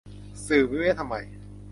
[0.45, 1.15] สื่อมีไว้ทำไม